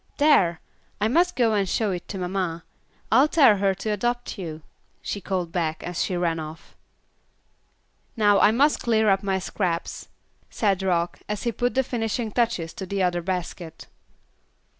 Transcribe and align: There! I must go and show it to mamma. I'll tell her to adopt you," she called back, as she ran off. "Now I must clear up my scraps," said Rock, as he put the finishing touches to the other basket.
There! 0.17 0.59
I 0.99 1.07
must 1.07 1.35
go 1.35 1.53
and 1.53 1.69
show 1.69 1.91
it 1.91 2.07
to 2.07 2.17
mamma. 2.17 2.63
I'll 3.11 3.27
tell 3.27 3.57
her 3.57 3.75
to 3.75 3.89
adopt 3.91 4.39
you," 4.39 4.63
she 4.99 5.21
called 5.21 5.51
back, 5.51 5.83
as 5.83 6.01
she 6.03 6.17
ran 6.17 6.39
off. 6.39 6.75
"Now 8.17 8.39
I 8.39 8.49
must 8.49 8.81
clear 8.81 9.11
up 9.11 9.21
my 9.21 9.37
scraps," 9.37 10.07
said 10.49 10.81
Rock, 10.81 11.19
as 11.29 11.43
he 11.43 11.51
put 11.51 11.75
the 11.75 11.83
finishing 11.83 12.31
touches 12.31 12.73
to 12.73 12.87
the 12.87 13.03
other 13.03 13.21
basket. 13.21 13.85